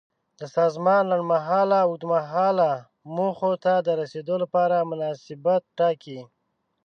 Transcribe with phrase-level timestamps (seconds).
[0.39, 2.69] د سازمان لنډمهاله او اوږدمهاله
[3.15, 6.19] موخو ته د رسیدو لپاره مناسبیت ټاکي.